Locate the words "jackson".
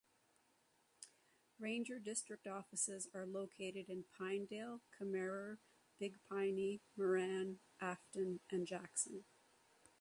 8.65-9.25